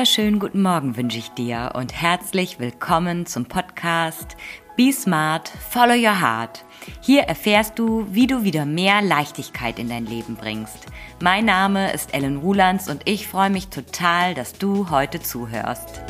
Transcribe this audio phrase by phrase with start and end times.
[0.00, 4.34] wunderschönen guten Morgen wünsche ich dir und herzlich willkommen zum Podcast
[4.74, 6.64] Be Smart, Follow Your Heart.
[7.02, 10.86] Hier erfährst du, wie du wieder mehr Leichtigkeit in dein Leben bringst.
[11.20, 16.00] Mein Name ist Ellen Rulands und ich freue mich total, dass du heute zuhörst.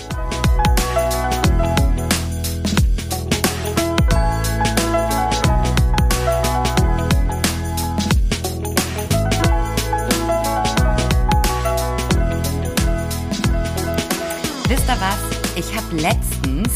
[14.70, 15.18] Wisst ihr was?
[15.56, 16.72] Ich habe letztens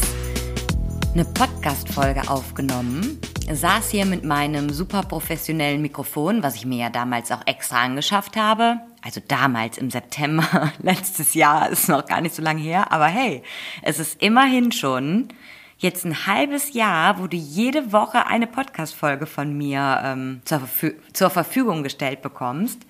[1.13, 7.31] eine Podcast-Folge aufgenommen, saß hier mit meinem super professionellen Mikrofon, was ich mir ja damals
[7.31, 8.81] auch extra angeschafft habe.
[9.01, 13.43] Also damals im September letztes Jahr, ist noch gar nicht so lange her, aber hey,
[13.81, 15.29] es ist immerhin schon
[15.77, 20.67] jetzt ein halbes Jahr, wo du jede Woche eine Podcast-Folge von mir ähm, zur,
[21.13, 22.81] zur Verfügung gestellt bekommst.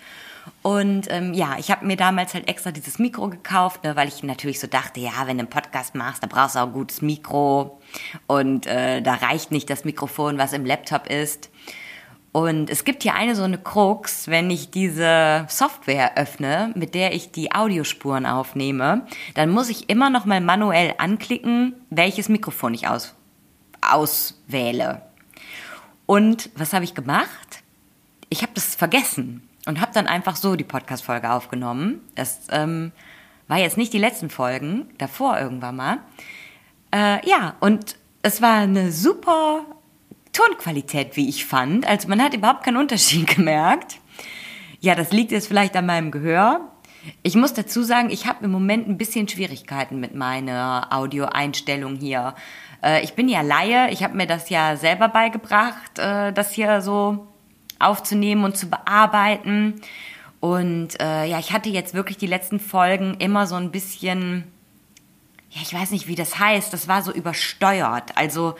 [0.62, 4.24] Und ähm, ja, ich habe mir damals halt extra dieses Mikro gekauft, ne, weil ich
[4.24, 7.02] natürlich so dachte, ja, wenn du einen Podcast machst, da brauchst du auch ein gutes
[7.02, 7.80] Mikro.
[8.28, 11.50] Und äh, da reicht nicht das Mikrofon, was im Laptop ist.
[12.32, 17.14] Und es gibt hier eine so eine Krux, wenn ich diese Software öffne, mit der
[17.14, 22.90] ich die Audiospuren aufnehme, dann muss ich immer noch mal manuell anklicken, welches Mikrofon ich
[22.90, 23.16] aus,
[23.80, 25.02] auswähle.
[26.06, 27.64] Und was habe ich gemacht?
[28.30, 32.02] Ich habe das vergessen und habe dann einfach so die Podcast-Folge aufgenommen.
[32.16, 32.92] Das ähm,
[33.48, 35.98] war jetzt nicht die letzten Folgen, davor irgendwann mal.
[36.92, 39.66] Äh, ja, und es war eine super
[40.34, 41.88] Tonqualität, wie ich fand.
[41.88, 43.98] Also man hat überhaupt keinen Unterschied gemerkt.
[44.80, 46.72] Ja, das liegt jetzt vielleicht an meinem Gehör.
[47.22, 52.36] Ich muss dazu sagen, ich habe im Moment ein bisschen Schwierigkeiten mit meiner Audioeinstellung hier.
[52.84, 56.82] Äh, ich bin ja Laie, ich habe mir das ja selber beigebracht, äh, das hier
[56.82, 57.28] so
[57.80, 59.82] aufzunehmen und zu bearbeiten.
[60.40, 64.44] Und äh, ja, ich hatte jetzt wirklich die letzten Folgen immer so ein bisschen,
[65.50, 68.18] ja, ich weiß nicht, wie das heißt, das war so übersteuert.
[68.18, 68.56] Also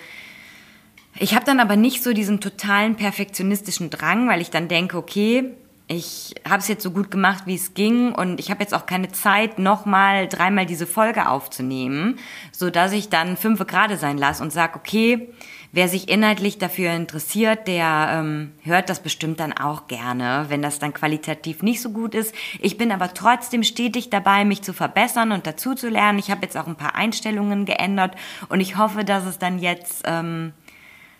[1.18, 5.54] ich habe dann aber nicht so diesen totalen perfektionistischen Drang, weil ich dann denke, okay,
[5.88, 8.86] ich habe es jetzt so gut gemacht, wie es ging und ich habe jetzt auch
[8.86, 12.18] keine Zeit, nochmal dreimal diese Folge aufzunehmen,
[12.52, 15.30] so dass ich dann fünf gerade sein lasse und sage, okay,
[15.76, 20.80] wer sich inhaltlich dafür interessiert, der ähm, hört das bestimmt dann auch gerne, wenn das
[20.80, 22.34] dann qualitativ nicht so gut ist.
[22.62, 26.18] Ich bin aber trotzdem stetig dabei, mich zu verbessern und dazu zu lernen.
[26.18, 28.16] Ich habe jetzt auch ein paar Einstellungen geändert
[28.48, 30.54] und ich hoffe, dass es dann jetzt ähm,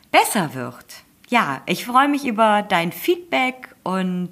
[0.10, 0.86] besser wird.
[1.28, 4.32] Ja, ich freue mich über dein Feedback und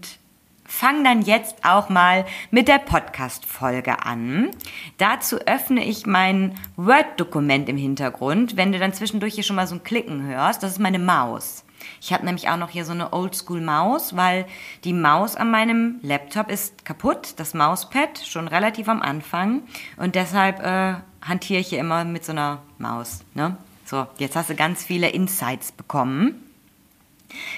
[0.74, 4.50] fang dann jetzt auch mal mit der Podcast-Folge an.
[4.98, 8.58] Dazu öffne ich mein Word-Dokument im Hintergrund.
[8.58, 11.64] Wenn du dann zwischendurch hier schon mal so ein Klicken hörst, das ist meine Maus.
[12.02, 14.46] Ich habe nämlich auch noch hier so eine Oldschool-Maus, weil
[14.84, 19.62] die Maus an meinem Laptop ist kaputt, das Mauspad, schon relativ am Anfang.
[19.98, 23.24] Und deshalb äh, hantiere ich hier immer mit so einer Maus.
[23.36, 23.58] Ne?
[23.86, 26.43] So, jetzt hast du ganz viele Insights bekommen.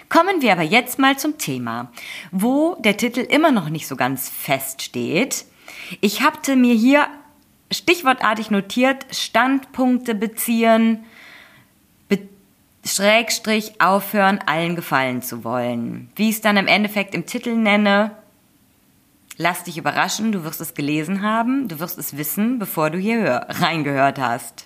[0.10, 1.92] Kommen wir aber jetzt mal zum Thema,
[2.32, 5.46] wo der Titel immer noch nicht so ganz fest steht.
[6.02, 7.08] Ich hatte mir hier
[7.72, 11.04] stichwortartig notiert, Standpunkte beziehen,
[12.08, 12.20] be
[12.86, 16.10] Schrägstrich aufhören, allen gefallen zu wollen.
[16.16, 18.12] Wie ich es dann im Endeffekt im Titel nenne,
[19.38, 23.48] lass dich überraschen, du wirst es gelesen haben, du wirst es wissen, bevor du hier
[23.50, 24.65] reingehört hast.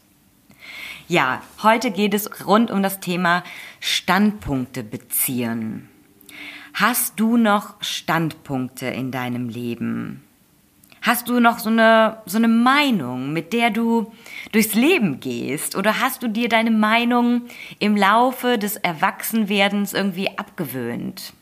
[1.09, 3.44] Ja, heute geht es rund um das Thema
[3.80, 5.90] Standpunkte beziehen.
[6.75, 10.24] Hast du noch Standpunkte in deinem Leben?
[11.02, 14.14] Hast du noch so eine, so eine Meinung, mit der du
[14.52, 15.75] durchs Leben gehst?
[15.75, 17.41] Oder hast du dir deine Meinung
[17.80, 21.34] im Laufe des Erwachsenwerdens irgendwie abgewöhnt?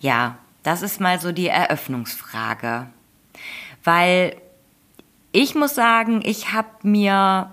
[0.00, 2.88] Ja, das ist mal so die Eröffnungsfrage.
[3.84, 4.34] Weil
[5.30, 7.52] ich muss sagen, ich habe mir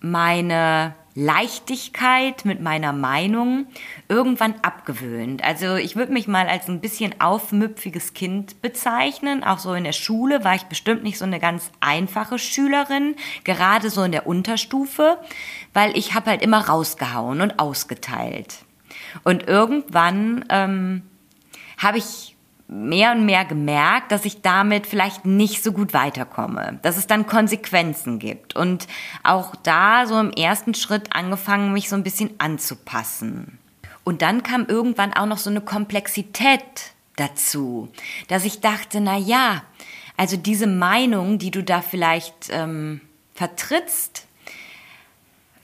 [0.00, 3.66] meine Leichtigkeit mit meiner Meinung
[4.08, 5.42] irgendwann abgewöhnt.
[5.42, 9.42] Also ich würde mich mal als ein bisschen aufmüpfiges Kind bezeichnen.
[9.42, 13.90] Auch so in der Schule war ich bestimmt nicht so eine ganz einfache Schülerin, gerade
[13.90, 15.18] so in der Unterstufe,
[15.74, 18.58] weil ich habe halt immer rausgehauen und ausgeteilt.
[19.24, 21.02] Und irgendwann ähm,
[21.78, 22.36] habe ich
[22.68, 27.26] mehr und mehr gemerkt, dass ich damit vielleicht nicht so gut weiterkomme, dass es dann
[27.26, 28.86] Konsequenzen gibt und
[29.22, 33.58] auch da so im ersten Schritt angefangen, mich so ein bisschen anzupassen.
[34.04, 37.88] Und dann kam irgendwann auch noch so eine Komplexität dazu,
[38.28, 39.62] dass ich dachte, na ja,
[40.18, 43.00] also diese Meinung, die du da vielleicht ähm,
[43.34, 44.26] vertrittst,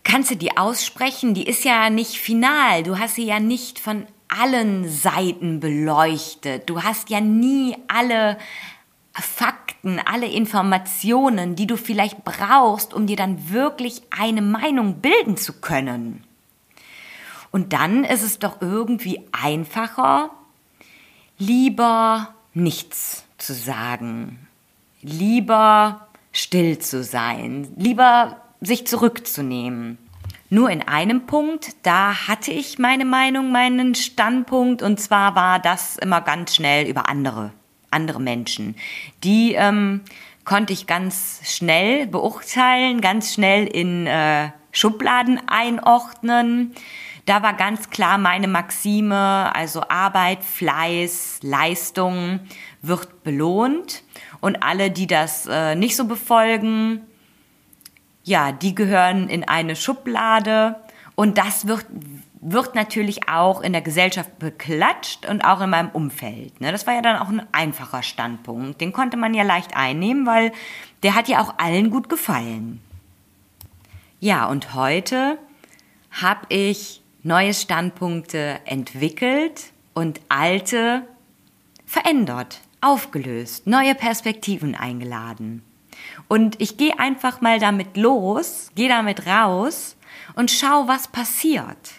[0.05, 4.07] kannst du die aussprechen, die ist ja nicht final, du hast sie ja nicht von
[4.41, 6.69] allen Seiten beleuchtet.
[6.69, 8.37] Du hast ja nie alle
[9.15, 15.53] Fakten alle Informationen, die du vielleicht brauchst, um dir dann wirklich eine Meinung bilden zu
[15.61, 16.25] können.
[17.53, 20.31] Und dann ist es doch irgendwie einfacher,
[21.39, 24.49] lieber nichts zu sagen,
[25.03, 29.99] lieber still zu sein, lieber sich zurückzunehmen.
[30.51, 35.97] Nur in einem Punkt, da hatte ich meine Meinung, meinen Standpunkt, und zwar war das
[35.97, 37.53] immer ganz schnell über andere,
[37.91, 38.77] andere Menschen.
[39.25, 40.03] Die ähm,
[40.45, 46.75] konnte ich ganz schnell beurteilen, ganz schnell in äh, Schubladen einordnen.
[47.27, 52.41] Da war ganz klar meine Maxime, also Arbeit, Fleiß, Leistung
[52.83, 54.03] wird belohnt.
[54.41, 57.01] Und alle, die das äh, nicht so befolgen,
[58.25, 60.77] ja, die gehören in eine Schublade
[61.15, 61.87] und das wird,
[62.41, 66.61] wird natürlich auch in der Gesellschaft beklatscht und auch in meinem Umfeld.
[66.61, 66.73] Ne?
[66.73, 68.81] Das war ja dann auch ein einfacher Standpunkt.
[68.81, 70.53] Den konnte man ja leicht einnehmen, weil
[71.03, 72.81] der hat ja auch allen gut gefallen.
[74.21, 75.39] Ja, und heute
[76.11, 81.07] habe ich neue Standpunkte entwickelt und alte
[81.85, 85.63] verändert, aufgelöst, neue Perspektiven eingeladen.
[86.29, 89.97] Und ich gehe einfach mal damit los, gehe damit raus
[90.35, 91.93] und schau, was passiert.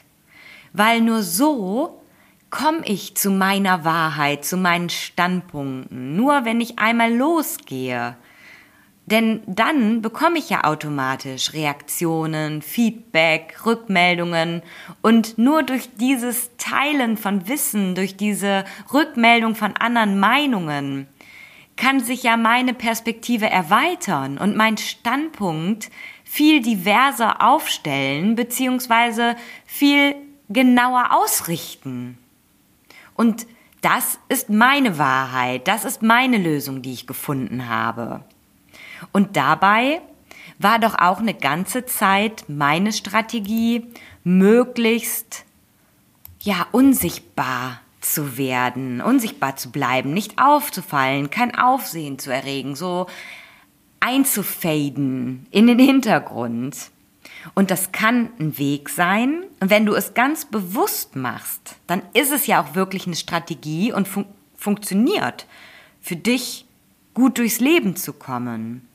[0.74, 2.02] Weil nur so
[2.50, 6.16] komme ich zu meiner Wahrheit, zu meinen Standpunkten.
[6.16, 8.16] Nur wenn ich einmal losgehe.
[9.08, 14.64] Denn dann bekomme ich ja automatisch Reaktionen, Feedback, Rückmeldungen
[15.04, 21.08] und nur durch dieses Teilen von Wissen, durch diese Rückmeldung von anderen Meinungen
[21.78, 25.90] kann sich ja meine Perspektive erweitern und mein Standpunkt
[26.24, 29.36] viel diverser aufstellen beziehungsweise
[29.66, 30.16] viel
[30.50, 32.18] genauer ausrichten.
[33.16, 33.48] Und
[33.82, 38.24] das ist meine Wahrheit, das ist meine Lösung, die ich gefunden habe.
[39.12, 40.02] Und dabei
[40.58, 43.88] war doch auch eine ganze Zeit meine Strategie,
[44.24, 45.46] möglichst
[46.42, 47.82] ja unsichtbar
[48.14, 53.08] zu werden, unsichtbar zu bleiben, nicht aufzufallen, kein Aufsehen zu erregen, so
[54.00, 56.92] einzufaden in den Hintergrund.
[57.54, 59.44] Und das kann ein Weg sein.
[59.60, 63.92] Und wenn du es ganz bewusst machst, dann ist es ja auch wirklich eine Strategie
[63.92, 64.26] und fun
[64.58, 65.46] funktioniert
[66.02, 66.66] für dich
[67.14, 68.88] gut durchs Leben zu kommen.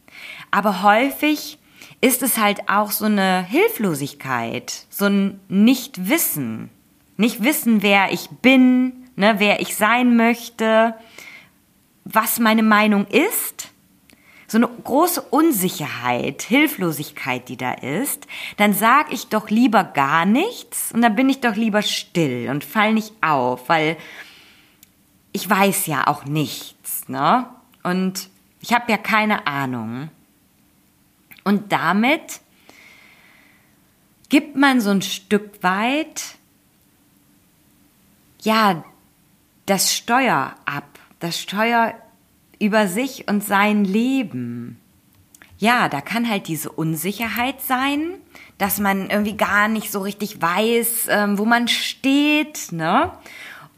[0.50, 1.58] Aber häufig
[2.00, 6.70] ist es halt auch so eine Hilflosigkeit, so ein Nichtwissen.
[7.16, 10.94] Nicht wissen, wer ich bin, ne, wer ich sein möchte,
[12.04, 13.68] was meine Meinung ist,
[14.48, 18.26] so eine große Unsicherheit, Hilflosigkeit, die da ist,
[18.56, 22.64] dann sage ich doch lieber gar nichts und dann bin ich doch lieber still und
[22.64, 23.96] fall nicht auf, weil
[25.30, 27.46] ich weiß ja auch nichts, ne?
[27.84, 28.28] Und
[28.60, 30.10] ich habe ja keine Ahnung.
[31.44, 32.40] Und damit
[34.28, 36.36] gibt man so ein Stück weit
[38.42, 38.84] ja
[39.70, 41.94] das Steuer ab, das Steuer
[42.58, 44.80] über sich und sein Leben.
[45.58, 48.14] Ja, da kann halt diese Unsicherheit sein,
[48.58, 53.12] dass man irgendwie gar nicht so richtig weiß, ähm, wo man steht, ne?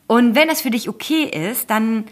[0.06, 2.06] Und wenn das für dich okay ist, dann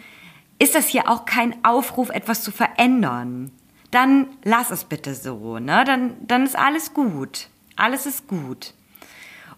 [0.59, 3.51] ist das hier auch kein Aufruf, etwas zu verändern.
[3.91, 5.85] Dann lass es bitte so, ne?
[5.87, 7.49] Dann, dann ist alles gut.
[7.77, 8.75] Alles ist gut.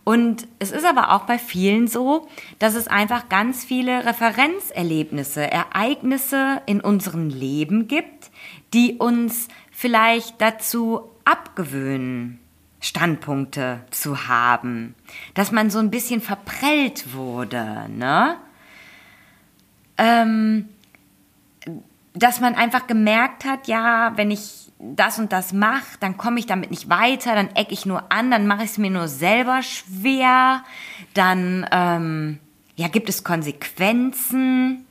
[0.05, 2.29] Und es ist aber auch bei vielen so,
[2.59, 8.31] dass es einfach ganz viele Referenzerlebnisse, Ereignisse in unserem Leben gibt,
[8.75, 12.41] die uns vielleicht dazu abgewöhnen,
[12.81, 14.97] Standpunkte zu haben,
[15.35, 18.39] dass man so ein bisschen verprellt wurde, ne?
[19.99, 20.69] Ähm,
[22.15, 26.47] dass man einfach gemerkt hat, ja, wenn ich das und das mache, dann komme ich
[26.47, 29.63] damit nicht weiter, dann eck ich nur an, dann mache ich es mir nur selber
[29.63, 30.65] schwer,
[31.15, 32.39] dann ähm,
[32.77, 34.87] ja, gibt es Konsequenzen,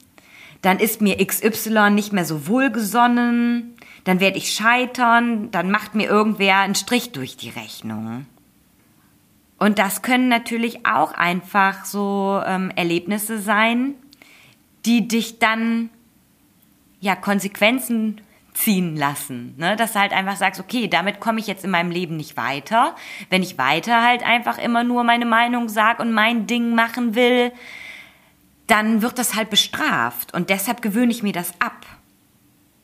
[0.61, 3.75] dann ist mir XY nicht mehr so wohlgesonnen,
[4.05, 8.25] dann werde ich scheitern, dann macht mir irgendwer einen Strich durch die Rechnung.
[9.59, 13.93] Und das können natürlich auch einfach so ähm, Erlebnisse sein,
[14.85, 15.89] die dich dann
[17.01, 18.21] ja Konsequenzen
[18.53, 19.55] ziehen lassen.
[19.57, 19.75] Ne?
[19.75, 22.95] Dass du halt einfach sagst, okay, damit komme ich jetzt in meinem Leben nicht weiter.
[23.29, 27.51] Wenn ich weiter halt einfach immer nur meine Meinung sag und mein Ding machen will,
[28.67, 30.33] dann wird das halt bestraft.
[30.33, 31.85] Und deshalb gewöhne ich mir das ab.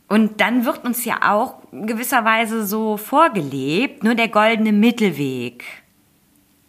[0.09, 5.63] Und dann wird uns ja auch gewisserweise so vorgelebt, nur der goldene Mittelweg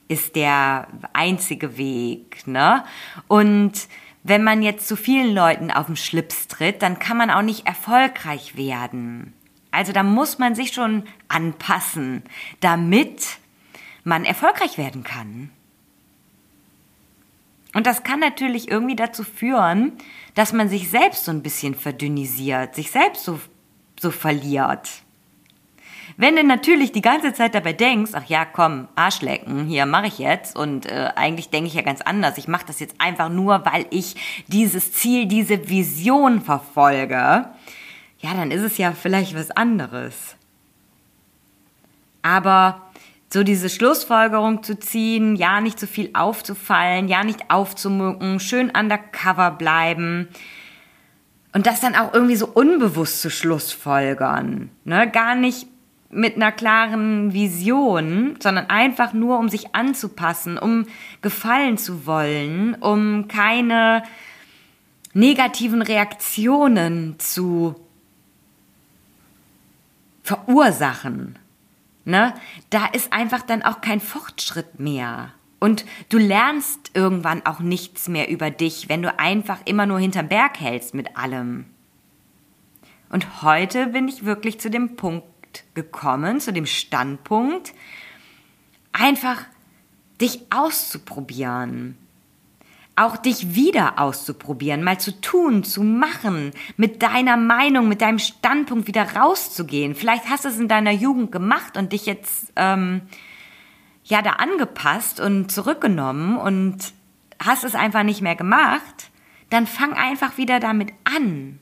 [0.08, 2.82] ist der einzige Weg, ne?
[3.28, 3.88] Und
[4.28, 7.66] wenn man jetzt zu vielen Leuten auf den Schlips tritt, dann kann man auch nicht
[7.66, 9.32] erfolgreich werden.
[9.70, 12.22] Also da muss man sich schon anpassen,
[12.60, 13.38] damit
[14.04, 15.50] man erfolgreich werden kann.
[17.74, 19.92] Und das kann natürlich irgendwie dazu führen,
[20.34, 23.38] dass man sich selbst so ein bisschen verdünnisiert, sich selbst so,
[24.00, 24.88] so verliert.
[26.20, 30.18] Wenn du natürlich die ganze Zeit dabei denkst, ach ja, komm, Arschlecken, hier mache ich
[30.18, 32.38] jetzt und äh, eigentlich denke ich ja ganz anders.
[32.38, 34.16] Ich mache das jetzt einfach nur, weil ich
[34.48, 37.14] dieses Ziel, diese Vision verfolge.
[38.18, 40.34] Ja, dann ist es ja vielleicht was anderes.
[42.22, 42.82] Aber
[43.32, 49.52] so diese Schlussfolgerung zu ziehen, ja, nicht zu viel aufzufallen, ja, nicht aufzumücken, schön undercover
[49.52, 50.26] bleiben
[51.52, 55.68] und das dann auch irgendwie so unbewusst zu Schlussfolgern, ne, gar nicht
[56.10, 60.86] mit einer klaren Vision, sondern einfach nur, um sich anzupassen, um
[61.20, 64.02] gefallen zu wollen, um keine
[65.12, 67.76] negativen Reaktionen zu
[70.22, 71.38] verursachen
[72.08, 72.34] ne,
[72.70, 75.32] da ist einfach dann auch kein Fortschritt mehr.
[75.60, 80.28] Und du lernst irgendwann auch nichts mehr über dich, wenn du einfach immer nur hinterm
[80.28, 81.66] Berg hältst mit allem.
[83.10, 85.26] Und heute bin ich wirklich zu dem Punkt
[85.74, 87.72] gekommen, zu dem Standpunkt,
[88.92, 89.42] einfach
[90.20, 91.96] dich auszuprobieren
[92.98, 98.88] auch dich wieder auszuprobieren, mal zu tun, zu machen, mit deiner Meinung, mit deinem Standpunkt
[98.88, 99.94] wieder rauszugehen.
[99.94, 103.02] Vielleicht hast du es in deiner Jugend gemacht und dich jetzt ähm,
[104.02, 106.92] ja da angepasst und zurückgenommen und
[107.40, 109.10] hast es einfach nicht mehr gemacht.
[109.48, 111.60] Dann fang einfach wieder damit an.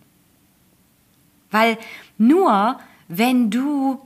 [1.51, 1.77] Weil
[2.17, 4.01] nur wenn du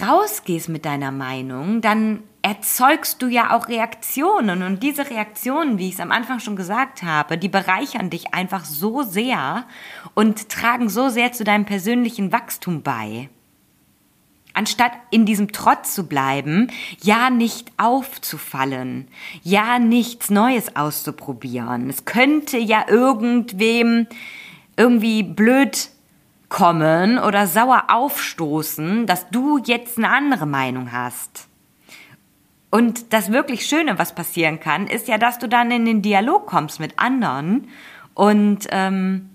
[0.00, 4.62] rausgehst mit deiner Meinung, dann erzeugst du ja auch Reaktionen.
[4.62, 8.64] Und diese Reaktionen, wie ich es am Anfang schon gesagt habe, die bereichern dich einfach
[8.64, 9.64] so sehr
[10.14, 13.28] und tragen so sehr zu deinem persönlichen Wachstum bei.
[14.54, 16.68] Anstatt in diesem Trotz zu bleiben,
[17.02, 19.08] ja nicht aufzufallen,
[19.42, 21.90] ja nichts Neues auszuprobieren.
[21.90, 24.06] Es könnte ja irgendwem
[24.76, 25.90] irgendwie blöd
[26.48, 31.48] kommen oder sauer aufstoßen, dass du jetzt eine andere Meinung hast.
[32.70, 36.46] Und das wirklich Schöne, was passieren kann, ist ja, dass du dann in den Dialog
[36.46, 37.68] kommst mit anderen
[38.14, 39.30] und ähm,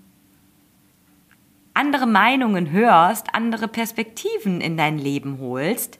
[1.74, 5.98] andere Meinungen hörst, andere Perspektiven in dein Leben holst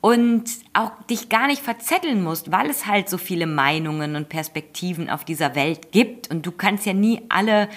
[0.00, 5.10] und auch dich gar nicht verzetteln musst, weil es halt so viele Meinungen und Perspektiven
[5.10, 7.68] auf dieser Welt gibt und du kannst ja nie alle,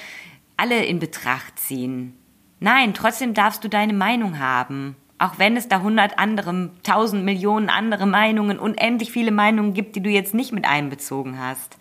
[0.55, 2.17] alle in Betracht ziehen.
[2.63, 4.95] Nein, trotzdem darfst du deine Meinung haben.
[5.17, 10.01] Auch wenn es da hundert andere, tausend Millionen andere Meinungen, unendlich viele Meinungen gibt, die
[10.01, 11.77] du jetzt nicht mit einbezogen hast.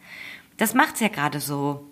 [0.57, 1.87] Das macht's ja gerade so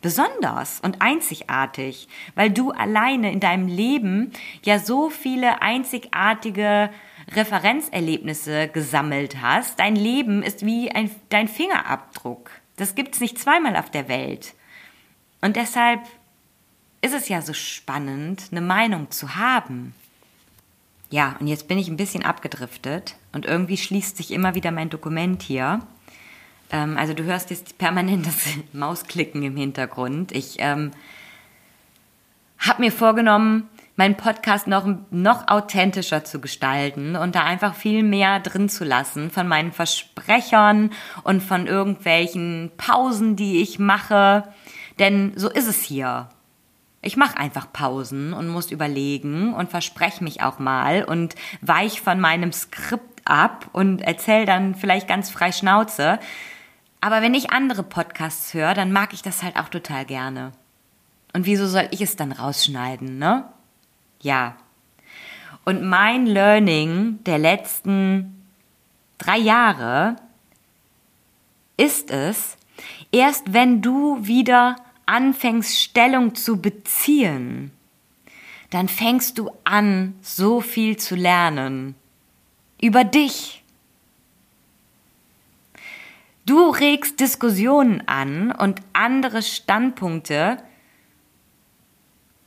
[0.00, 4.32] besonders und einzigartig, weil du alleine in deinem Leben
[4.64, 6.88] ja so viele einzigartige
[7.32, 9.78] Referenzerlebnisse gesammelt hast.
[9.78, 12.50] Dein Leben ist wie ein, dein Fingerabdruck.
[12.78, 14.54] Das gibt's nicht zweimal auf der Welt.
[15.42, 16.00] Und deshalb
[17.02, 19.94] ist es ja so spannend, eine Meinung zu haben.
[21.10, 24.90] Ja, und jetzt bin ich ein bisschen abgedriftet und irgendwie schließt sich immer wieder mein
[24.90, 25.80] Dokument hier.
[26.70, 30.32] Ähm, also du hörst jetzt permanent das Mausklicken im Hintergrund.
[30.32, 30.92] Ich ähm,
[32.58, 38.40] habe mir vorgenommen, meinen Podcast noch, noch authentischer zu gestalten und da einfach viel mehr
[38.40, 40.90] drin zu lassen von meinen Versprechern
[41.22, 44.44] und von irgendwelchen Pausen, die ich mache.
[44.98, 46.28] Denn so ist es hier.
[47.02, 52.20] Ich mache einfach Pausen und muss überlegen und verspreche mich auch mal und weich von
[52.20, 56.18] meinem Skript ab und erzähl dann vielleicht ganz frei Schnauze.
[57.00, 60.52] Aber wenn ich andere Podcasts höre, dann mag ich das halt auch total gerne.
[61.32, 63.44] Und wieso soll ich es dann rausschneiden, ne?
[64.20, 64.56] Ja.
[65.64, 68.44] Und mein Learning der letzten
[69.16, 70.16] drei Jahre
[71.78, 72.58] ist es,
[73.12, 74.76] erst wenn du wieder
[75.10, 77.72] anfängst, Stellung zu beziehen,
[78.70, 81.96] dann fängst du an, so viel zu lernen.
[82.80, 83.64] Über dich.
[86.46, 90.56] Du regst Diskussionen an und andere Standpunkte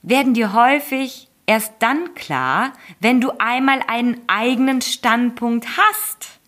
[0.01, 6.39] werden dir häufig erst dann klar, wenn du einmal einen eigenen Standpunkt hast.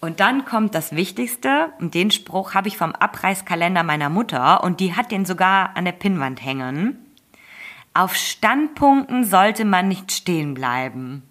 [0.00, 4.80] Und dann kommt das Wichtigste, und den Spruch habe ich vom Abreißkalender meiner Mutter, und
[4.80, 6.98] die hat den sogar an der Pinnwand hängen.
[7.94, 11.22] Auf Standpunkten sollte man nicht stehen bleiben.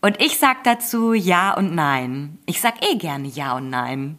[0.00, 2.38] Und ich sag dazu ja und nein.
[2.46, 4.18] Ich sag eh gerne ja und nein.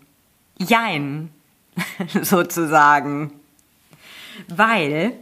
[0.57, 1.31] Jein.
[2.21, 3.33] sozusagen.
[4.47, 5.13] Weil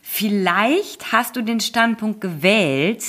[0.00, 3.04] vielleicht hast du den Standpunkt gewählt,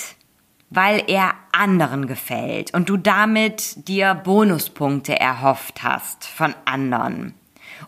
[0.74, 7.36] weil er anderen gefällt und du damit dir Bonuspunkte erhofft hast von anderen.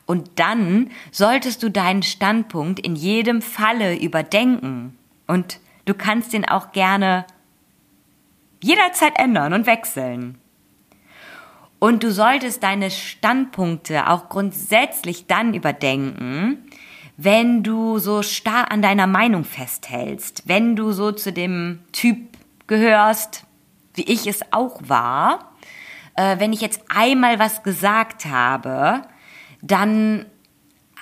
[0.05, 6.71] Und dann solltest du deinen Standpunkt in jedem Falle überdenken und du kannst ihn auch
[6.73, 7.25] gerne
[8.61, 10.37] jederzeit ändern und wechseln.
[11.79, 16.69] Und du solltest deine Standpunkte auch grundsätzlich dann überdenken,
[17.17, 22.34] wenn du so starr an deiner Meinung festhältst, wenn du so zu dem Typ
[22.67, 23.45] gehörst,
[23.93, 25.51] wie ich es auch war,
[26.15, 29.01] äh, wenn ich jetzt einmal was gesagt habe,
[29.61, 30.25] dann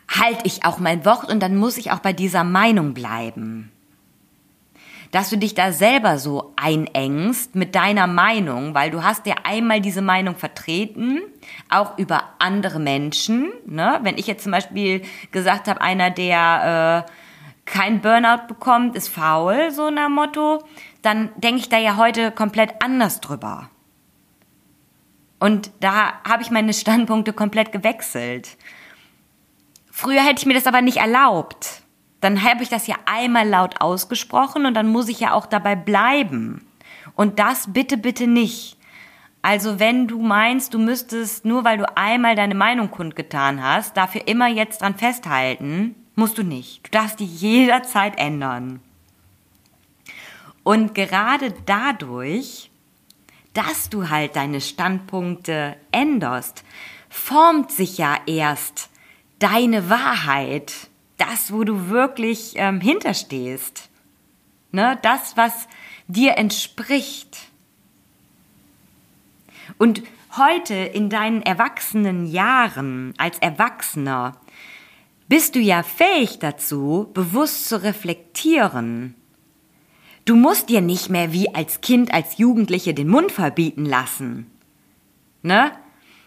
[0.07, 3.73] halte ich auch mein Wort und dann muss ich auch bei dieser Meinung bleiben
[5.13, 9.79] dass du dich da selber so einengst mit deiner Meinung, weil du hast ja einmal
[9.79, 11.21] diese Meinung vertreten,
[11.69, 13.51] auch über andere Menschen.
[13.67, 13.99] Ne?
[14.01, 17.11] Wenn ich jetzt zum Beispiel gesagt habe, einer, der äh,
[17.65, 20.63] kein Burnout bekommt, ist faul, so nach Motto,
[21.03, 23.69] dann denke ich da ja heute komplett anders drüber.
[25.39, 28.57] Und da habe ich meine Standpunkte komplett gewechselt.
[29.91, 31.83] Früher hätte ich mir das aber nicht erlaubt
[32.23, 35.75] dann habe ich das ja einmal laut ausgesprochen und dann muss ich ja auch dabei
[35.75, 36.65] bleiben.
[37.15, 38.77] Und das bitte, bitte nicht.
[39.41, 44.25] Also wenn du meinst, du müsstest, nur weil du einmal deine Meinung kundgetan hast, dafür
[44.25, 46.87] immer jetzt dran festhalten, musst du nicht.
[46.87, 48.79] Du darfst dich jederzeit ändern.
[50.63, 52.71] Und gerade dadurch,
[53.53, 56.63] dass du halt deine Standpunkte änderst,
[57.09, 58.89] formt sich ja erst
[59.39, 60.73] deine Wahrheit
[61.17, 63.89] das, wo du wirklich ähm, hinterstehst.
[64.71, 64.97] Ne?
[65.01, 65.67] Das, was
[66.07, 67.37] dir entspricht.
[69.77, 70.03] Und
[70.37, 74.37] heute in deinen erwachsenen Jahren als Erwachsener
[75.27, 79.15] bist du ja fähig dazu, bewusst zu reflektieren.
[80.25, 84.49] Du musst dir nicht mehr wie als Kind, als Jugendliche den Mund verbieten lassen.
[85.41, 85.71] Ne?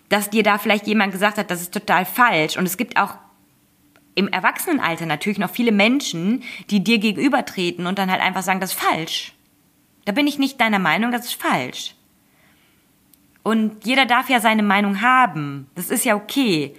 [0.08, 2.56] Dass dir da vielleicht jemand gesagt hat, das ist total falsch.
[2.58, 3.14] Und es gibt auch
[4.14, 8.72] im Erwachsenenalter natürlich noch viele Menschen, die dir gegenübertreten und dann halt einfach sagen, das
[8.72, 9.34] ist falsch.
[10.04, 11.94] Da bin ich nicht deiner Meinung, das ist falsch.
[13.42, 15.68] Und jeder darf ja seine Meinung haben.
[15.74, 16.74] Das ist ja okay.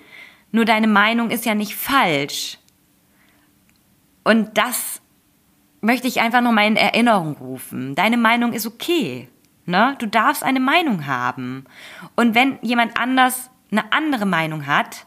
[0.52, 2.58] Nur deine Meinung ist ja nicht falsch.
[4.24, 5.02] Und das
[5.88, 7.96] möchte ich einfach nochmal in Erinnerung rufen.
[7.96, 9.30] Deine Meinung ist okay.
[9.66, 9.96] Ne?
[10.00, 11.64] Du darfst eine Meinung haben.
[12.18, 15.06] Und wenn jemand anders eine andere Meinung hat,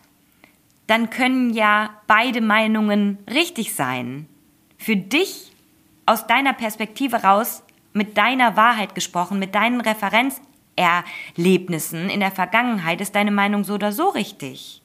[0.87, 4.27] dann können ja beide Meinungen richtig sein.
[4.79, 5.53] Für dich
[6.07, 7.63] aus deiner Perspektive raus,
[7.93, 13.93] mit deiner Wahrheit gesprochen, mit deinen Referenzerlebnissen in der Vergangenheit ist deine Meinung so oder
[13.93, 14.81] so richtig.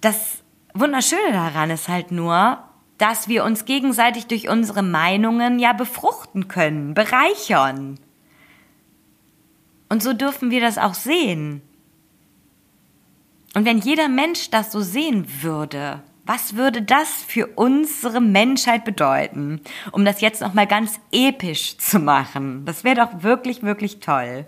[0.00, 2.62] Das Wunderschöne daran ist halt nur,
[3.00, 7.98] dass wir uns gegenseitig durch unsere Meinungen ja befruchten können, bereichern.
[9.88, 11.62] Und so dürfen wir das auch sehen.
[13.54, 19.62] Und wenn jeder Mensch das so sehen würde, was würde das für unsere Menschheit bedeuten?
[19.90, 22.64] Um das jetzt noch mal ganz episch zu machen.
[22.66, 24.46] Das wäre doch wirklich wirklich toll.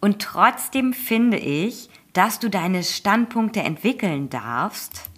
[0.00, 5.10] Und trotzdem finde ich, dass du deine Standpunkte entwickeln darfst.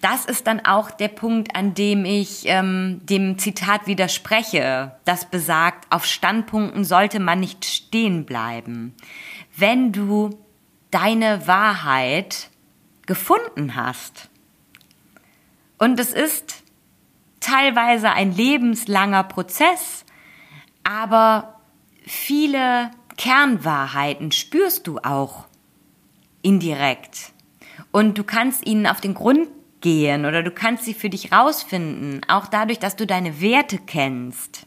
[0.00, 5.92] Das ist dann auch der Punkt, an dem ich ähm, dem Zitat widerspreche, das besagt,
[5.92, 8.94] auf Standpunkten sollte man nicht stehen bleiben.
[9.56, 10.30] Wenn du
[10.90, 12.48] deine Wahrheit
[13.06, 14.28] gefunden hast.
[15.78, 16.62] Und es ist
[17.40, 20.04] teilweise ein lebenslanger Prozess,
[20.84, 21.60] aber
[22.06, 25.46] viele Kernwahrheiten spürst du auch
[26.42, 27.32] indirekt.
[27.92, 29.48] Und du kannst ihnen auf den Grund
[29.80, 34.66] gehen oder du kannst sie für dich rausfinden, auch dadurch, dass du deine Werte kennst.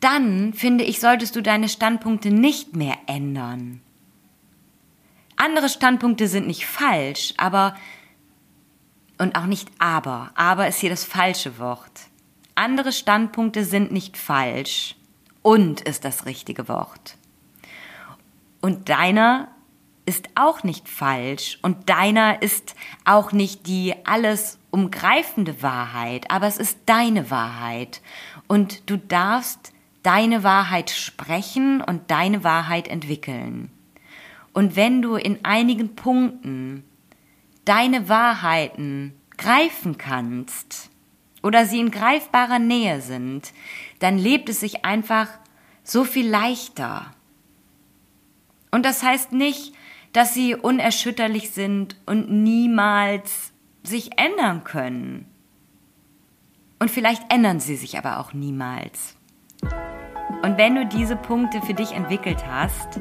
[0.00, 3.80] Dann, finde ich, solltest du deine Standpunkte nicht mehr ändern.
[5.36, 7.76] Andere Standpunkte sind nicht falsch, aber
[9.18, 10.30] und auch nicht aber.
[10.34, 12.08] Aber ist hier das falsche Wort.
[12.54, 14.96] Andere Standpunkte sind nicht falsch
[15.42, 17.16] und ist das richtige Wort.
[18.60, 19.48] Und deiner
[20.08, 26.56] ist auch nicht falsch und deiner ist auch nicht die alles umgreifende Wahrheit, aber es
[26.56, 28.00] ist deine Wahrheit
[28.46, 33.70] und du darfst deine Wahrheit sprechen und deine Wahrheit entwickeln.
[34.54, 36.84] Und wenn du in einigen Punkten
[37.66, 40.88] deine Wahrheiten greifen kannst
[41.42, 43.52] oder sie in greifbarer Nähe sind,
[43.98, 45.28] dann lebt es sich einfach
[45.84, 47.12] so viel leichter.
[48.70, 49.74] Und das heißt nicht,
[50.12, 55.26] dass sie unerschütterlich sind und niemals sich ändern können.
[56.78, 59.16] Und vielleicht ändern sie sich aber auch niemals.
[60.42, 63.00] Und wenn du diese Punkte für dich entwickelt hast,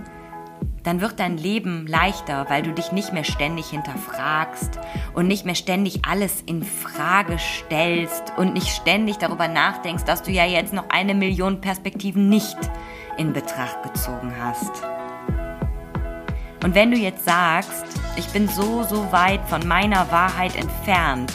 [0.83, 4.79] dann wird dein Leben leichter, weil du dich nicht mehr ständig hinterfragst
[5.13, 10.31] und nicht mehr ständig alles in Frage stellst und nicht ständig darüber nachdenkst, dass du
[10.31, 12.57] ja jetzt noch eine Million Perspektiven nicht
[13.17, 14.81] in Betracht gezogen hast.
[16.63, 21.31] Und wenn du jetzt sagst, ich bin so, so weit von meiner Wahrheit entfernt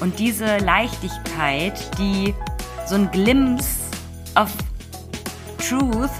[0.00, 2.34] und diese Leichtigkeit, die
[2.86, 3.80] so ein Glimpse
[4.36, 4.52] of
[5.58, 6.10] Truth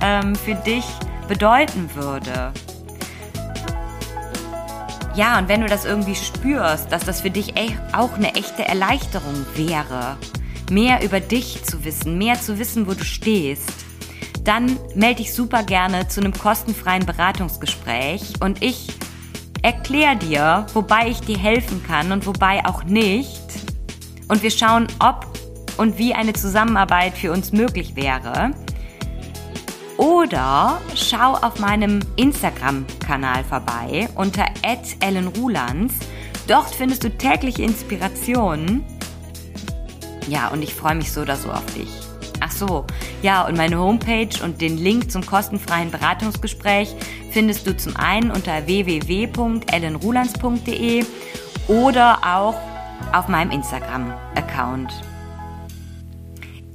[0.00, 0.84] ähm, für dich
[1.28, 2.52] bedeuten würde.
[5.14, 7.54] Ja, und wenn du das irgendwie spürst, dass das für dich
[7.92, 10.16] auch eine echte Erleichterung wäre,
[10.70, 13.89] mehr über dich zu wissen, mehr zu wissen, wo du stehst,
[14.44, 18.88] dann melde dich super gerne zu einem kostenfreien Beratungsgespräch und ich
[19.62, 23.42] erkläre dir, wobei ich dir helfen kann und wobei auch nicht.
[24.28, 25.26] Und wir schauen, ob
[25.76, 28.52] und wie eine Zusammenarbeit für uns möglich wäre.
[29.96, 34.46] Oder schau auf meinem Instagram-Kanal vorbei unter
[35.00, 35.94] @ellenrulands.
[36.46, 38.84] Dort findest du tägliche Inspirationen.
[40.26, 42.09] Ja, und ich freue mich so oder so auf dich.
[42.60, 42.84] So,
[43.22, 46.94] ja, und meine Homepage und den Link zum kostenfreien Beratungsgespräch
[47.30, 51.06] findest du zum einen unter www.ellenrulands.de
[51.68, 52.56] oder auch
[53.14, 54.92] auf meinem Instagram-Account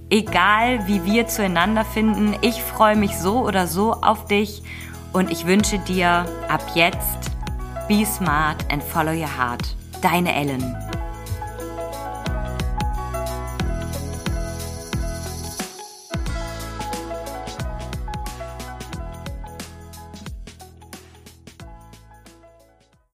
[0.09, 2.35] egal wie wir zueinander finden.
[2.41, 4.63] Ich freue mich so oder so auf dich
[5.13, 7.29] und ich wünsche dir ab jetzt
[7.87, 9.75] Be smart and follow your heart.
[10.01, 10.75] Deine Ellen.